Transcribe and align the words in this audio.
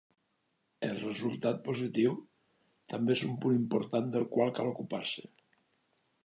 El 0.85 0.95
resultat 1.01 1.59
positiu 1.67 2.15
també 2.95 3.15
és 3.17 3.23
un 3.29 3.37
punt 3.45 3.59
important 3.59 4.09
del 4.17 4.27
qual 4.37 4.55
cal 4.61 4.73
ocupar-se. 4.75 5.29